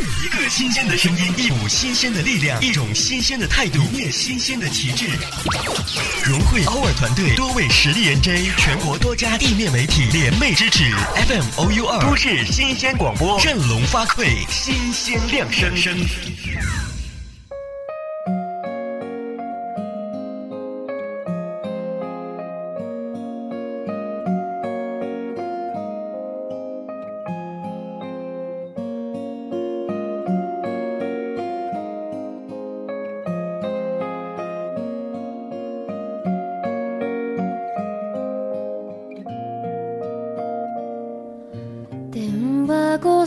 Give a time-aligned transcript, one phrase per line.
[0.00, 5.06] 一个新鲜的声音，一股新鲜的力量，一种新鲜的态度，一面新鲜的旗帜。
[6.24, 10.90] 融汇 our 团队多位实力 N J，全国多家地面媒体联袂支持
[11.28, 15.94] ，FM OU 二都市新鲜广播，振聋发聩，新鲜亮声声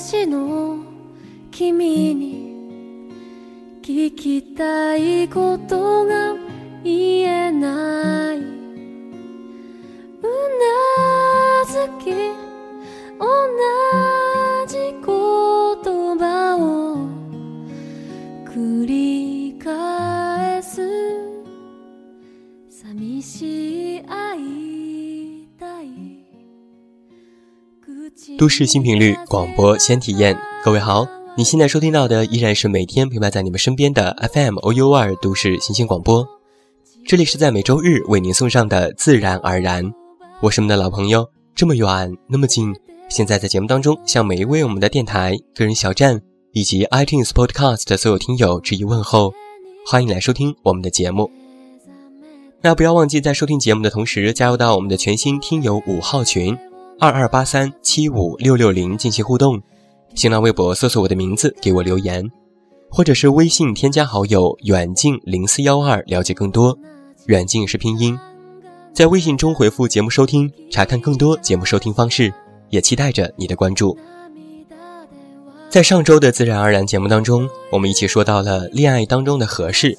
[0.00, 0.59] しの？
[28.40, 36.26] 都市新频率广播先体验，各位好，你现在收听到的依然是每天陪伴在你们身边的 FM OU 二都市新鲜广播，
[37.06, 39.92] 这里是在每周日为您送上的自然而然，
[40.40, 42.74] 我是我们的老朋友，这么远那么近，
[43.10, 49.34] 现在在节目当中向每一位我们的电台、个人小站以及 iTunes Podcast 的所有听友致以问候，
[49.86, 51.30] 欢迎来收听我们的节目。
[52.62, 56.56] 那不要忘记在收听节目的同时加入到我们的全新听友五号群。
[57.00, 59.58] 二二八三七五六六零进行互动，
[60.14, 62.30] 新浪微博搜索我的名字给我留言，
[62.90, 66.76] 或者是微信添加好友远近零四幺二了解更多。
[67.24, 68.18] 远近是拼音，
[68.92, 72.30] 在微信中回复节目收听，查看更多节目收听方式，
[72.68, 73.96] 也期待着你的关注。
[75.70, 79.96] 在上周的自然而然节目当中，我们一起说到了恋爱当中的合适，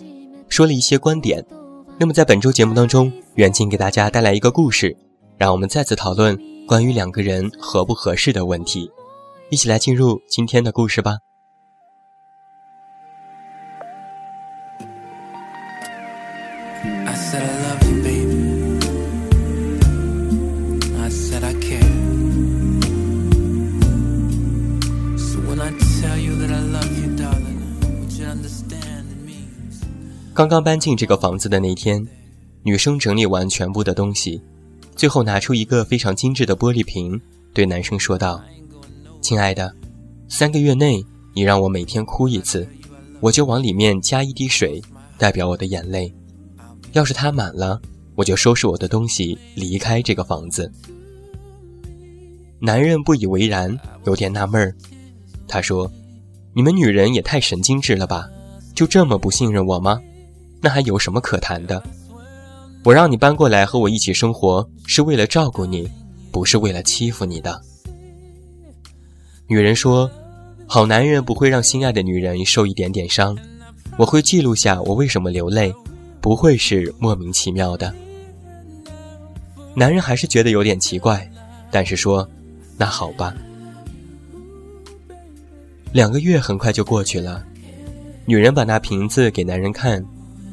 [0.49, 1.43] 说了一些观点。
[1.97, 4.95] 那么在本周节目当中，远近给大家带来一个故事，
[5.41, 6.39] 让我们再次讨论。
[6.67, 8.91] 关于两个人合不合适的问题，
[9.49, 11.17] 一起来进入今天的故事吧。
[30.35, 32.05] 刚刚搬进这个房子的那天，
[32.61, 34.43] 女生整理完全部的东西。
[35.01, 37.19] 最后拿出一个非常精致的玻璃瓶，
[37.55, 38.39] 对男生说道
[39.19, 39.73] ：“亲爱的，
[40.29, 41.03] 三个月内
[41.33, 42.69] 你让我每天哭一次，
[43.19, 44.79] 我就往里面加一滴水，
[45.17, 46.13] 代表我的眼泪。
[46.91, 47.81] 要是它满了，
[48.13, 50.71] 我就收拾我的东西离开这个房子。”
[52.61, 53.75] 男人不以为然，
[54.05, 54.71] 有点纳闷儿。
[55.47, 55.91] 他说
[56.53, 58.29] ：“你们女人也太神经质了吧？
[58.75, 59.99] 就这么不信任我吗？
[60.61, 61.83] 那还有什么可谈的？”
[62.83, 65.87] 我让你搬过来和我一起生活，是为了照顾你，
[66.31, 67.61] 不是为了欺负你的。
[69.45, 70.09] 女人说
[70.65, 73.37] ：“好男人不会让心爱的女人受一点点伤，
[73.97, 75.71] 我会记录下我为什么流泪，
[76.19, 77.93] 不会是莫名其妙的。”
[79.75, 81.29] 男人还是觉得有点奇怪，
[81.69, 82.27] 但是说
[82.77, 83.35] ：“那好吧。”
[85.93, 87.45] 两个月很快就过去了，
[88.25, 90.03] 女人把那瓶子给男人看，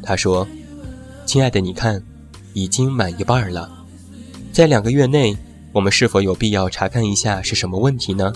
[0.03, 0.47] 她说
[1.25, 2.03] ：“亲爱的，你看。”
[2.58, 3.70] 已经满一半了，
[4.52, 5.36] 在两个月内，
[5.70, 8.32] 我们是否有必要查看一下是什么问题呢？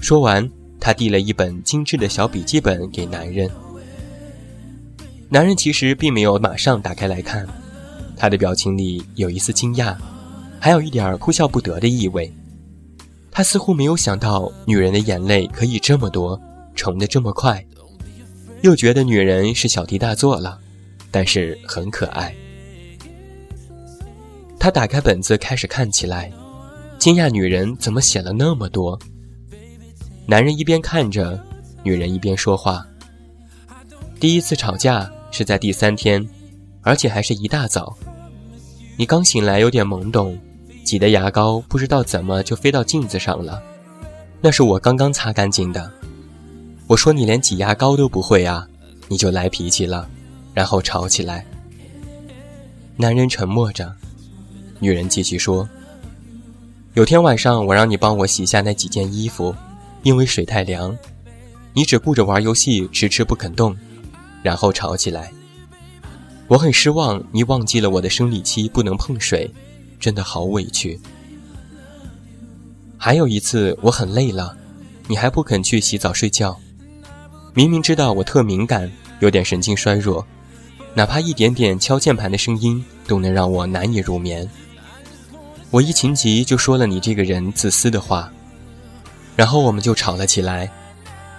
[0.00, 0.50] 说完，
[0.80, 3.48] 他递了一本精致的小笔记本给男人。
[5.28, 7.46] 男人其实并没有马上打开来看，
[8.16, 9.96] 他的表情里有一丝惊讶，
[10.58, 12.32] 还有一点哭笑不得的意味。
[13.30, 16.38] 他似乎没有想到女人的眼泪可以这么多，
[16.74, 17.64] 冲得这么快，
[18.62, 20.58] 又觉得女人是小题大做了，
[21.12, 22.34] 但是很可爱。
[24.62, 26.32] 他打开本子开始看起来，
[26.96, 28.96] 惊讶女人怎么写了那么多。
[30.24, 31.36] 男人一边看着，
[31.82, 32.86] 女人一边说话。
[34.20, 36.24] 第一次吵架是在第三天，
[36.82, 37.92] 而且还是一大早。
[38.96, 40.38] 你刚醒来有点懵懂，
[40.84, 43.60] 挤的牙膏不知道怎么就飞到镜子上了，
[44.40, 45.90] 那是我刚刚擦干净的。
[46.86, 48.64] 我说你连挤牙膏都不会啊，
[49.08, 50.08] 你就来脾气了，
[50.54, 51.44] 然后吵起来。
[52.94, 53.92] 男人沉默着。
[54.82, 55.68] 女人继续说
[56.94, 59.54] ：“有天晚上，我让你帮我洗下那几件衣服，
[60.02, 60.98] 因为水太凉，
[61.72, 63.76] 你只顾着玩游戏，迟迟不肯动，
[64.42, 65.30] 然后吵起来。
[66.48, 69.48] 我很失望，你忘记了我的生理期不能碰水，
[70.00, 71.00] 真的好委屈。
[72.98, 74.56] 还有一次，我很累了，
[75.06, 76.58] 你还不肯去洗澡睡觉，
[77.54, 78.90] 明明知道我特敏感，
[79.20, 80.26] 有点神经衰弱，
[80.92, 84.50] 哪怕一点点敲键盘的声音都能让我难以入眠。
[85.72, 88.30] 我一情急就说了你这个人自私的话，
[89.34, 90.70] 然后我们就吵了起来。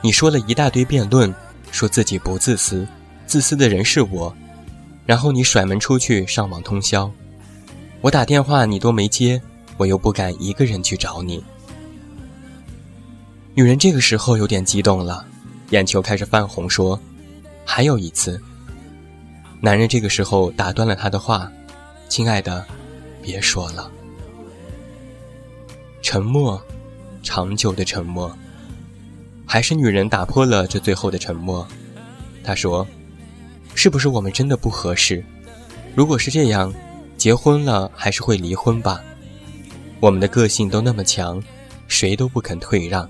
[0.01, 1.31] 你说了一大堆辩论，
[1.71, 2.87] 说自己不自私，
[3.27, 4.35] 自私的人是我。
[5.05, 7.11] 然后你甩门出去上网通宵，
[8.01, 9.39] 我打电话你都没接，
[9.77, 11.43] 我又不敢一个人去找你。
[13.53, 15.23] 女人这个时候有点激动了，
[15.69, 16.99] 眼球开始泛红，说
[17.63, 18.41] ：“还有一次。”
[19.61, 21.51] 男人这个时候打断了她的话
[22.09, 22.65] ：“亲爱的，
[23.21, 23.91] 别说了。”
[26.03, 26.61] 沉默，
[27.23, 28.37] 长久的沉默。
[29.45, 31.65] 还是女人打破了这最后的沉默。
[32.43, 32.85] 她说
[33.73, 35.23] ：“是不是我们真的不合适？
[35.95, 36.73] 如果是这样，
[37.17, 39.01] 结婚了还是会离婚吧？
[40.01, 41.41] 我们的个性都那么强，
[41.87, 43.09] 谁都不肯退让。”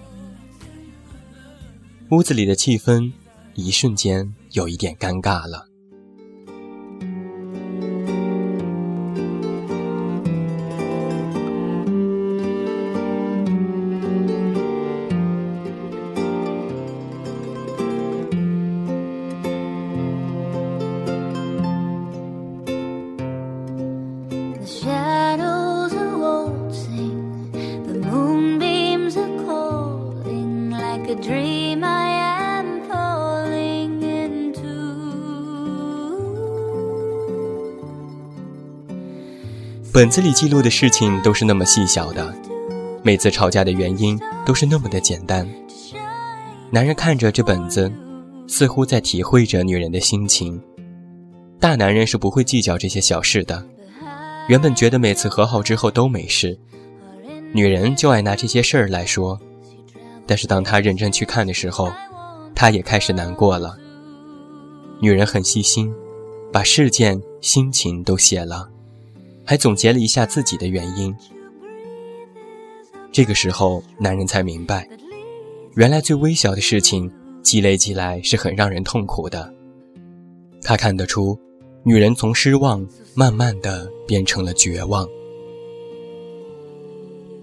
[2.12, 3.12] 屋子里的气氛
[3.56, 5.68] 一瞬间有一点尴尬了。
[39.94, 42.34] 本子里记录的事情都是那么细小的，
[43.04, 45.48] 每次吵架的原因都是那么的简单。
[46.72, 47.90] 男人看着这本子，
[48.48, 50.62] 似乎在体会着女人的心情。
[51.60, 53.66] 大男人是不会计较这些小事的。
[54.50, 56.60] 原本觉得每次和好之后都没事，
[57.54, 59.40] 女人就爱拿这些事儿来说。
[60.26, 61.92] 但是当他认真去看的时候，
[62.56, 63.78] 他也开始难过了。
[65.00, 65.94] 女人很细心，
[66.52, 68.70] 把事件、心情都写了。
[69.46, 71.14] 还总结了一下自己的原因。
[73.12, 74.88] 这个时候，男人才明白，
[75.76, 77.12] 原来最微小的事情
[77.42, 79.54] 积累起来是很让人痛苦的。
[80.62, 81.38] 他看得出，
[81.84, 85.06] 女人从失望慢慢的变成了绝望。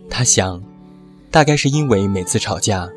[0.09, 0.63] 他想，
[1.31, 2.89] 大概是因为每次吵架，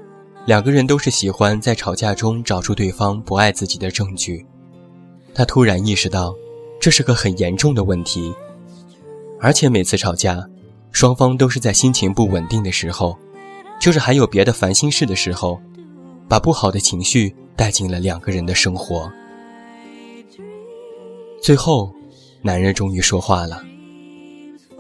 [0.48, 4.44] 两个人都是喜欢在吵架中找出对方不爱自己的证据。
[5.36, 6.34] 他突然意识到，
[6.82, 8.34] 这是个很严重的问题。
[9.40, 10.44] 而且每次吵架，
[10.92, 13.16] 双方都是在心情不稳定的时候，
[13.80, 15.62] 就是还有别的烦心事的时候，
[16.28, 19.12] 把不好的情绪带进了两个人的生活。
[21.40, 21.94] 最后，
[22.42, 23.64] 男人终于说话了：“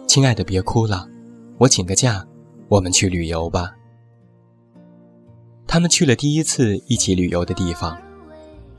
[0.08, 1.08] 亲爱的，别哭了，
[1.60, 2.26] 我请个假，
[2.74, 3.72] 我们去旅游吧。”
[5.68, 7.96] 他们去了第一次一起旅游的地方，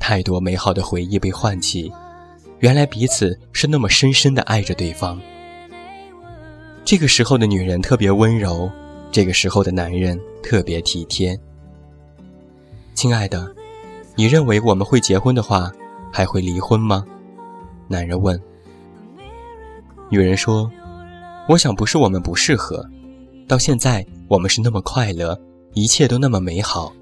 [0.00, 1.93] 太多美好的回忆被唤起，
[2.58, 5.20] 原来彼此是那么深深的爱着对方。
[6.85, 8.69] 这个时候的女人特别温柔，
[9.12, 11.38] 这个时候的男人特别体贴。
[12.94, 13.55] 亲爱的，
[14.17, 15.70] 你认为我们会结婚的话，
[16.12, 17.05] 还会离婚吗？
[17.87, 18.40] 男人问。
[20.11, 20.69] 女人说
[21.49, 22.85] ：“我想不是我们不适合，
[23.46, 25.38] 到现在我们是那么快乐，
[25.73, 26.93] 一切都那么美好，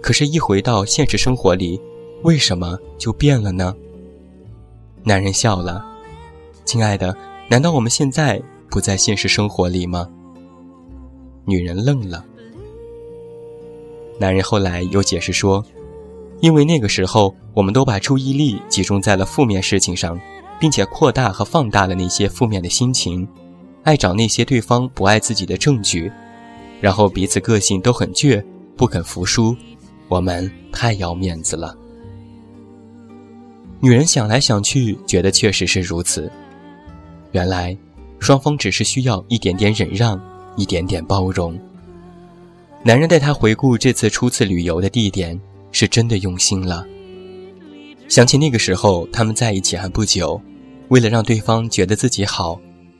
[0.00, 1.80] 可是，一回到现实生活里，
[2.22, 3.74] 为什么就变了呢？”
[5.04, 5.84] 男人笑了
[6.64, 7.16] ：“亲爱的，
[7.48, 8.40] 难道我们现在？”
[8.70, 10.08] 不在现实生活里吗？
[11.44, 12.24] 女人愣了。
[14.16, 15.64] 男人后来又解释说
[16.40, 20.16] ：“因为那个时候，我们都把注意力集中在了负面事情上，
[20.60, 23.26] 并且扩大和放大了那些负面的心情，
[23.82, 26.10] 爱找那些对方不爱自己的证据，
[26.80, 28.44] 然后彼此个性都很倔，
[28.76, 29.56] 不肯服输。
[30.08, 31.76] 我们太要面子了。”
[33.80, 36.30] 女人想来想去，觉得确实是如此。
[37.32, 37.76] 原来。
[38.20, 40.20] 双方只是需要一点点忍让，
[40.54, 41.58] 一点点包容。
[42.82, 45.40] 男人带她回顾这次初次旅游的地点，
[45.72, 46.86] 是真的用心了。
[48.08, 50.38] 想起那个时候他们在一起还不久，
[50.88, 52.60] 为了让对方觉得自己好，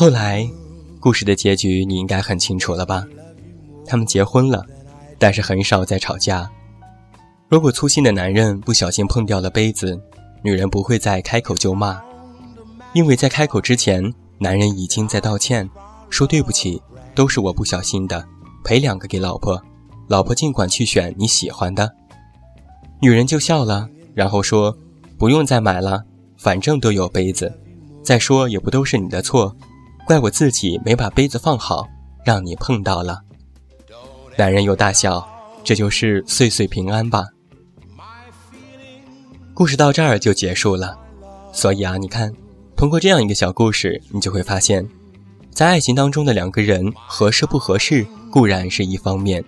[0.00, 0.48] 后来，
[1.00, 3.04] 故事的结局你应该很清楚了吧？
[3.84, 4.64] 他们结婚了，
[5.18, 6.48] 但是很少再吵架。
[7.48, 10.00] 如果粗心的男人不小心碰掉了杯子，
[10.40, 12.00] 女人不会再开口就骂，
[12.92, 15.68] 因为在开口之前，男人已经在道歉，
[16.08, 16.80] 说对不起，
[17.12, 18.24] 都是我不小心的，
[18.62, 19.60] 赔两个给老婆，
[20.06, 21.92] 老婆尽管去选你喜欢的。
[23.02, 24.78] 女人就笑了，然后说
[25.18, 26.04] ：“不用再买了，
[26.36, 27.52] 反正都有杯子，
[28.00, 29.56] 再说也不都是你的错，
[30.08, 31.86] 怪我自己没把杯子放好，
[32.24, 33.20] 让你碰到了。”
[34.38, 35.28] 男人又大笑，
[35.62, 37.26] 这就是岁岁平安吧。
[39.52, 40.98] 故事到这儿就结束了，
[41.52, 42.32] 所以啊，你看，
[42.74, 44.88] 通过这样一个小故事，你就会发现，
[45.50, 49.44] 在爱情当中的两个人合适不合适固然是一方面，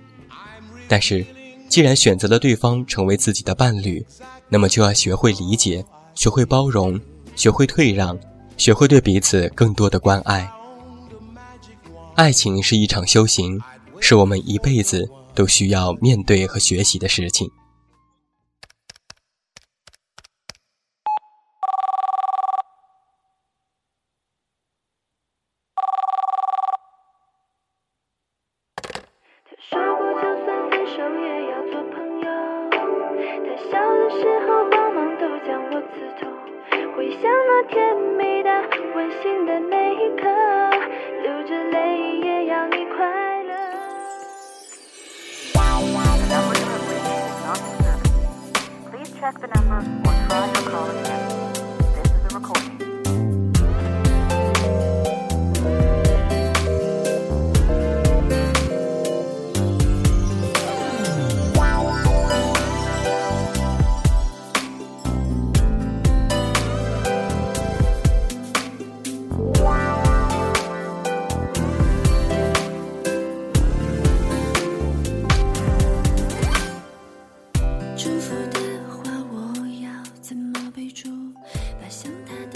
[0.87, 1.25] 但是
[1.71, 4.05] 既然选择了对方成为自己的伴侣，
[4.51, 5.83] 那么就要学会理解，
[6.15, 7.01] 学会包容，
[7.35, 8.19] 学会退让，
[8.61, 10.47] 学会对彼此更多的关爱。
[12.15, 13.59] 爱情是一场修行，
[14.01, 17.51] 是我们一辈子都需要面对和学习的事情。
[39.23, 40.29] 心的每一刻
[41.23, 43.51] 流着泪也要你快乐
[48.91, 51.40] please check the number or try your colleagues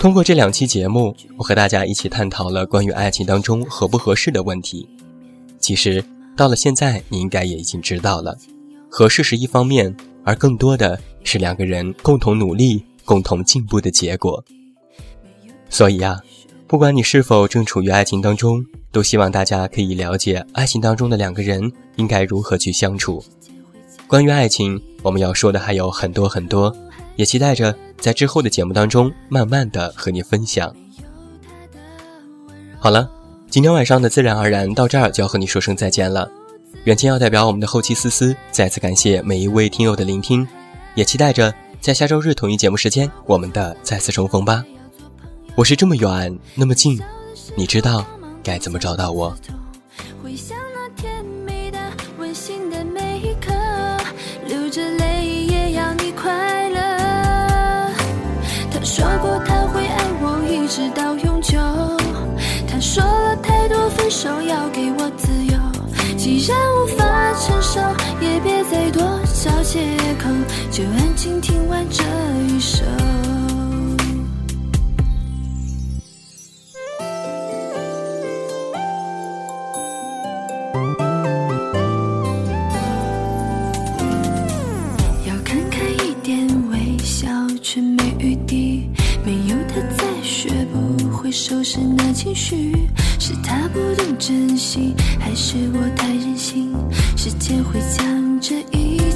[0.05, 4.87] 通过这两期节目，我和大家一起探讨了关于爱情当中合不合适的问题。
[5.59, 6.05] 其实
[6.37, 8.37] 到了现在，你应该也已经知道了，
[8.91, 14.45] 合适是一方面，而更多的是两个人共同努力、共同进步的结果。
[15.71, 16.21] 所以啊，
[16.67, 23.25] 不管你是否正处于爱情当中，都希望大家可以了解爱情当中的两个人应该如何去相处。
[24.07, 26.77] 关于爱情，我们要说的还有很多很多。
[27.17, 30.75] 也期待着在之后的节目当中，慢慢的和你分享。
[32.79, 33.11] 好了，
[33.49, 36.31] 今天晚上的自然而然到这儿就要和你说声再见了。
[36.85, 40.47] 远近要代表我们的后期思思，再次感谢每一位听友的聆听，
[40.95, 44.63] 也期待着在下周日同一节目时间，我们的再次重逢吧。
[45.55, 47.01] 我是这么远那么近，
[47.57, 48.05] 你知道
[48.43, 49.35] 该怎么找到我？
[69.75, 69.81] 借
[70.21, 70.29] 口，
[70.71, 72.05] 就安静听完这
[72.47, 72.85] 一首。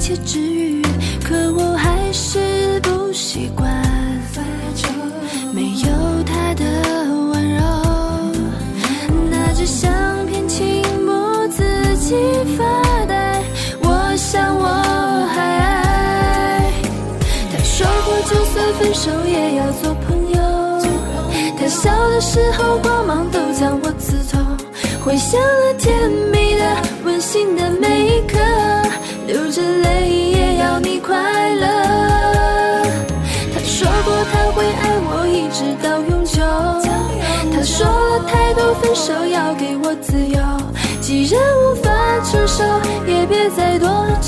[0.09, 0.81] 的治愈，
[1.23, 3.71] 可我还是不习惯
[5.53, 6.65] 没有他的
[7.31, 7.61] 温柔。
[9.29, 9.91] 拿着相
[10.25, 11.63] 片轻默自
[11.97, 12.15] 己
[12.57, 12.63] 发
[13.05, 13.43] 呆，
[13.81, 14.65] 我想我
[15.31, 16.73] 还爱。
[17.51, 20.39] 他说过，就算分手也要做朋友。
[21.55, 24.57] 他笑的时候，光芒都将我刺痛。
[25.03, 26.63] 回想了甜蜜的、
[27.03, 28.37] 温馨的每一刻，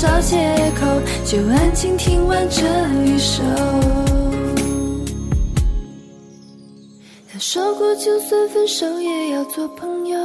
[0.02, 0.36] 找借
[0.80, 0.84] 口，
[1.24, 2.66] 就安静听完这
[3.04, 3.40] 一首。
[7.32, 10.18] 他说过，就算分手也要做朋友。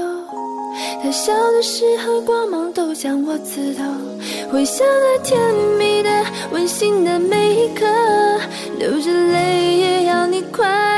[1.03, 3.83] 他笑的时候，光芒都将我刺透。
[4.51, 5.39] 回想那甜
[5.77, 6.09] 蜜的、
[6.51, 7.85] 温馨的每一刻，
[8.79, 10.96] 流着泪也要你快。